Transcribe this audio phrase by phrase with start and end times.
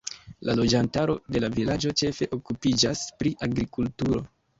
[0.49, 4.23] La loĝantaro de la vilaĝo ĉefe okupiĝas pri agrikulturo.